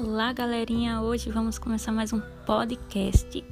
Olá, 0.00 0.32
galerinha! 0.32 1.00
Hoje 1.00 1.28
vamos 1.28 1.58
começar 1.58 1.90
mais 1.90 2.12
um 2.12 2.20
podcast 2.46 3.44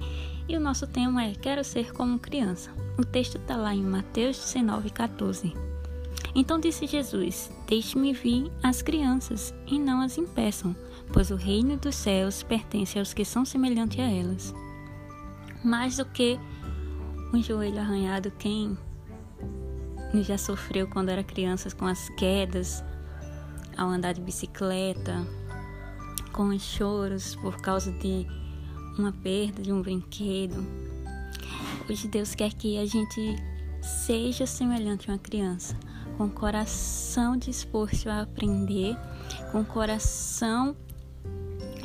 e 0.48 0.56
o 0.56 0.60
nosso 0.60 0.86
tema 0.86 1.24
é 1.24 1.34
Quero 1.34 1.64
Ser 1.64 1.92
Como 1.92 2.20
Criança. 2.20 2.70
O 2.96 3.04
texto 3.04 3.36
está 3.36 3.56
lá 3.56 3.74
em 3.74 3.82
Mateus 3.82 4.38
19, 4.38 4.90
14. 4.90 5.52
Então 6.36 6.60
disse 6.60 6.86
Jesus: 6.86 7.50
Deixe-me 7.66 8.12
vir 8.12 8.48
as 8.62 8.80
crianças 8.80 9.52
e 9.66 9.76
não 9.76 10.00
as 10.00 10.18
impeçam, 10.18 10.76
pois 11.12 11.32
o 11.32 11.34
reino 11.34 11.76
dos 11.78 11.96
céus 11.96 12.44
pertence 12.44 12.96
aos 12.96 13.12
que 13.12 13.24
são 13.24 13.44
semelhantes 13.44 13.98
a 13.98 14.08
elas. 14.08 14.54
Mais 15.64 15.96
do 15.96 16.04
que 16.04 16.38
um 17.34 17.42
joelho 17.42 17.80
arranhado, 17.80 18.30
quem 18.38 18.78
já 20.22 20.38
sofreu 20.38 20.86
quando 20.86 21.08
era 21.08 21.24
criança 21.24 21.74
com 21.74 21.86
as 21.86 22.08
quedas, 22.10 22.84
ao 23.76 23.88
andar 23.88 24.12
de 24.12 24.20
bicicleta, 24.20 25.26
com 26.36 26.48
os 26.48 26.62
choros 26.62 27.34
por 27.36 27.56
causa 27.56 27.90
de 27.90 28.26
uma 28.98 29.10
perda 29.10 29.62
de 29.62 29.72
um 29.72 29.80
brinquedo. 29.80 30.62
Hoje 31.88 32.06
Deus 32.06 32.34
quer 32.34 32.52
que 32.52 32.76
a 32.76 32.84
gente 32.84 33.36
seja 33.80 34.46
semelhante 34.46 35.10
a 35.10 35.14
uma 35.14 35.18
criança, 35.18 35.74
com 36.18 36.28
coração 36.28 37.38
disposto 37.38 38.08
a 38.10 38.20
aprender, 38.20 38.94
com 39.50 39.64
coração 39.64 40.76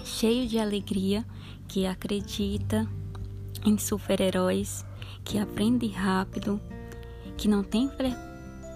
cheio 0.03 0.45
de 0.47 0.59
alegria, 0.59 1.25
que 1.67 1.85
acredita 1.85 2.85
em 3.65 3.77
super-heróis, 3.77 4.85
que 5.23 5.39
aprende 5.39 5.87
rápido, 5.87 6.59
que 7.37 7.47
não 7.47 7.63
tem 7.63 7.89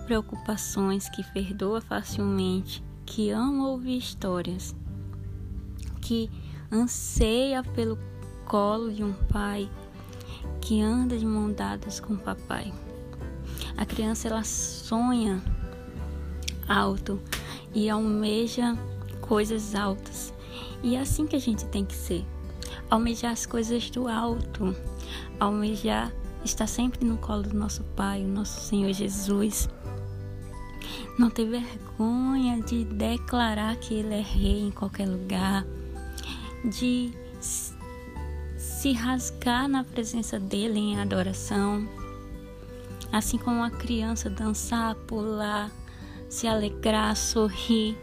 preocupações, 0.05 1.09
que 1.09 1.21
perdoa 1.33 1.81
facilmente, 1.81 2.81
que 3.05 3.29
ama 3.31 3.67
ouvir 3.67 3.97
histórias, 3.97 4.73
que 6.05 6.29
anseia 6.71 7.63
pelo 7.63 7.97
colo 8.45 8.93
de 8.93 9.03
um 9.03 9.11
pai, 9.11 9.67
que 10.61 10.79
anda 10.79 11.17
de 11.17 11.25
mão 11.25 11.51
dadas 11.51 11.99
com 11.99 12.13
o 12.13 12.17
papai. 12.17 12.71
A 13.75 13.85
criança 13.87 14.27
ela 14.27 14.43
sonha 14.43 15.43
alto 16.67 17.19
e 17.73 17.89
almeja 17.89 18.77
coisas 19.19 19.73
altas. 19.73 20.31
E 20.83 20.95
é 20.95 20.99
assim 20.99 21.25
que 21.25 21.35
a 21.35 21.39
gente 21.39 21.65
tem 21.65 21.83
que 21.83 21.95
ser. 21.95 22.23
Almejar 22.87 23.31
as 23.31 23.47
coisas 23.47 23.89
do 23.89 24.07
alto, 24.07 24.75
almejar 25.39 26.13
estar 26.43 26.67
sempre 26.67 27.03
no 27.03 27.17
colo 27.17 27.41
do 27.41 27.57
nosso 27.57 27.83
Pai, 27.95 28.23
o 28.23 28.27
nosso 28.27 28.61
Senhor 28.61 28.93
Jesus 28.93 29.67
não 31.17 31.29
ter 31.29 31.45
vergonha 31.45 32.61
de 32.61 32.83
declarar 32.83 33.75
que 33.77 33.93
Ele 33.93 34.13
é 34.13 34.21
rei 34.21 34.59
em 34.67 34.71
qualquer 34.71 35.07
lugar, 35.07 35.65
de 36.69 37.11
se 38.57 38.91
rasgar 38.91 39.67
na 39.67 39.83
presença 39.83 40.39
dele 40.39 40.79
em 40.79 40.99
adoração, 40.99 41.87
assim 43.11 43.37
como 43.37 43.57
uma 43.57 43.71
criança 43.71 44.29
dançar, 44.29 44.95
pular, 44.95 45.71
se 46.29 46.47
alegrar, 46.47 47.15
sorrir, 47.15 47.97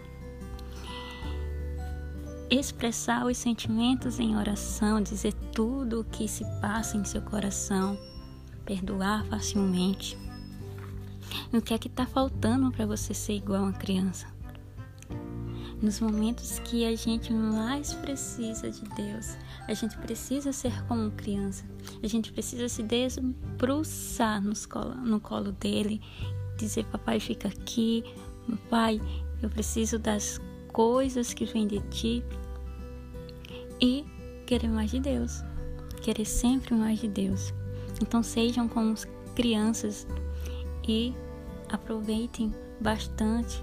expressar 2.50 3.26
os 3.26 3.36
sentimentos 3.36 4.18
em 4.18 4.36
oração, 4.36 5.02
dizer 5.02 5.32
tudo 5.54 6.00
o 6.00 6.04
que 6.04 6.28
se 6.28 6.44
passa 6.60 6.96
em 6.96 7.04
seu 7.04 7.22
coração, 7.22 7.98
perdoar 8.64 9.24
facilmente. 9.26 10.18
O 11.52 11.60
que 11.60 11.74
é 11.74 11.78
que 11.78 11.88
está 11.88 12.06
faltando 12.06 12.70
para 12.70 12.86
você 12.86 13.14
ser 13.14 13.34
igual 13.34 13.60
a 13.60 13.68
uma 13.68 13.72
criança? 13.72 14.31
Nos 15.82 15.98
momentos 15.98 16.60
que 16.60 16.86
a 16.86 16.94
gente 16.94 17.32
mais 17.32 17.92
precisa 17.92 18.70
de 18.70 18.82
Deus, 18.94 19.36
a 19.66 19.74
gente 19.74 19.98
precisa 19.98 20.52
ser 20.52 20.72
como 20.86 21.10
criança, 21.10 21.64
a 22.00 22.06
gente 22.06 22.32
precisa 22.32 22.68
se 22.68 22.84
desbruçar 22.84 24.40
colo, 24.68 24.94
no 24.94 25.18
colo 25.18 25.50
dele, 25.50 26.00
dizer: 26.56 26.84
Papai, 26.84 27.18
fica 27.18 27.48
aqui, 27.48 28.04
Pai, 28.70 29.00
eu 29.42 29.50
preciso 29.50 29.98
das 29.98 30.40
coisas 30.72 31.34
que 31.34 31.44
vêm 31.44 31.66
de 31.66 31.80
ti. 31.90 32.24
E 33.80 34.04
querer 34.46 34.68
mais 34.68 34.92
de 34.92 35.00
Deus, 35.00 35.42
querer 36.00 36.24
sempre 36.24 36.76
mais 36.76 37.00
de 37.00 37.08
Deus. 37.08 37.52
Então 38.00 38.22
sejam 38.22 38.68
como 38.68 38.94
crianças 39.34 40.06
e 40.86 41.12
aproveitem 41.68 42.54
bastante 42.80 43.60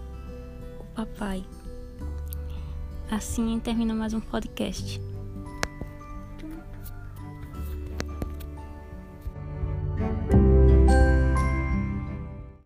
o 0.81 0.83
papai. 0.93 1.45
Assim 3.09 3.59
termina 3.59 3.93
mais 3.93 4.13
um 4.13 4.19
podcast. 4.19 5.01